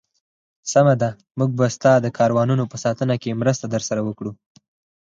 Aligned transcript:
سمه 0.73 0.93
ده، 1.01 1.09
موږ 1.37 1.49
به 1.57 1.65
ستا 1.75 1.93
د 2.01 2.07
کاروانونو 2.17 2.63
په 2.71 2.77
ساتنه 2.83 3.15
کې 3.21 3.39
مرسته 3.41 3.65
درسره 3.73 4.01
وکړو. 4.03 4.31